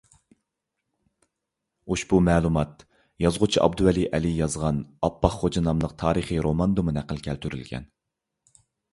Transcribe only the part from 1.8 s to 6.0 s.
ئۇشبۇ مەلۇمات، يازغۇچى ئابدۇۋەلى ئەلى يازغان «ئاپاق خوجا» ناملىق